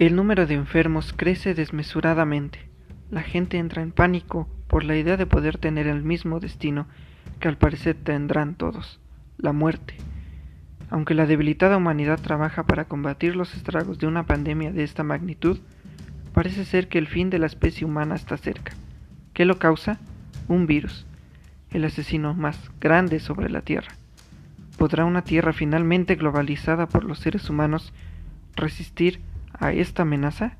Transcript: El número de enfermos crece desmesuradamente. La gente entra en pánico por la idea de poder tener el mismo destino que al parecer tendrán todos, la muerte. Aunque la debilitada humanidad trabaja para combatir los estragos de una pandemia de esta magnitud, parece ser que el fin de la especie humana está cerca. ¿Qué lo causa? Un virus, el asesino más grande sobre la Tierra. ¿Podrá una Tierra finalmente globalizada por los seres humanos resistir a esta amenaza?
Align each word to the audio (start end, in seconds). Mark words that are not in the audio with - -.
El 0.00 0.16
número 0.16 0.46
de 0.46 0.54
enfermos 0.54 1.12
crece 1.14 1.52
desmesuradamente. 1.52 2.60
La 3.10 3.20
gente 3.20 3.58
entra 3.58 3.82
en 3.82 3.92
pánico 3.92 4.48
por 4.66 4.82
la 4.82 4.96
idea 4.96 5.18
de 5.18 5.26
poder 5.26 5.58
tener 5.58 5.86
el 5.86 6.02
mismo 6.02 6.40
destino 6.40 6.86
que 7.38 7.48
al 7.48 7.58
parecer 7.58 7.96
tendrán 8.02 8.54
todos, 8.54 8.98
la 9.36 9.52
muerte. 9.52 9.96
Aunque 10.88 11.12
la 11.12 11.26
debilitada 11.26 11.76
humanidad 11.76 12.18
trabaja 12.18 12.62
para 12.62 12.86
combatir 12.86 13.36
los 13.36 13.54
estragos 13.54 13.98
de 13.98 14.06
una 14.06 14.24
pandemia 14.24 14.72
de 14.72 14.84
esta 14.84 15.02
magnitud, 15.02 15.60
parece 16.32 16.64
ser 16.64 16.88
que 16.88 16.96
el 16.96 17.06
fin 17.06 17.28
de 17.28 17.38
la 17.38 17.46
especie 17.46 17.86
humana 17.86 18.14
está 18.14 18.38
cerca. 18.38 18.72
¿Qué 19.34 19.44
lo 19.44 19.58
causa? 19.58 20.00
Un 20.48 20.66
virus, 20.66 21.04
el 21.72 21.84
asesino 21.84 22.32
más 22.32 22.70
grande 22.80 23.20
sobre 23.20 23.50
la 23.50 23.60
Tierra. 23.60 23.92
¿Podrá 24.78 25.04
una 25.04 25.24
Tierra 25.24 25.52
finalmente 25.52 26.14
globalizada 26.14 26.86
por 26.86 27.04
los 27.04 27.18
seres 27.18 27.50
humanos 27.50 27.92
resistir 28.56 29.20
a 29.52 29.72
esta 29.72 30.02
amenaza? 30.02 30.56